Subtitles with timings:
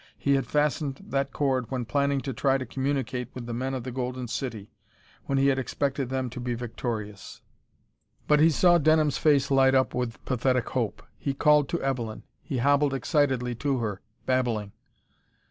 [0.17, 3.83] He had fastened that cord when planning to try to communicate with the men of
[3.83, 4.71] the Golden City,
[5.25, 7.43] when he had expected them to be victorious.
[8.27, 11.03] But he saw Denham's face light up with pathetic hope.
[11.19, 12.23] He called to Evelyn.
[12.41, 14.71] He hobbled excitedly to her, babbling....